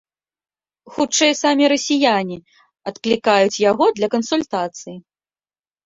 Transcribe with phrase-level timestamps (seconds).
[0.95, 2.37] Хутчэй самі расіяне
[2.93, 4.97] адклікаюць яго для кансультацый.